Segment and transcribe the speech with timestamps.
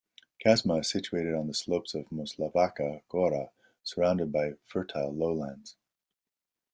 [0.43, 3.51] Čazma is situated on the slopes of Moslavačka gora,
[3.83, 5.75] surrounded by fertile lowlands.